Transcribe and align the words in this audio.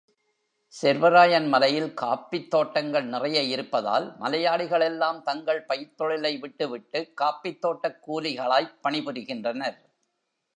சேர்வராயன் 0.73 1.47
மலையில் 1.47 1.93
காஃபித் 2.01 2.47
தோட்டங்கள் 2.47 3.05
நிறைய 3.05 3.43
இருப்பதால், 3.43 4.17
மலையாளிகளெல்லாம் 4.19 5.21
தங்கள் 5.21 5.65
பயிர்த் 5.65 6.01
தொழிலைவிட்டு 6.01 6.69
விட்டுக் 6.69 7.13
காஃபித்தோட்டக் 7.21 8.01
கூலிகளாய்ப் 8.07 8.75
பணிபுரிகின்றனர். 8.83 9.79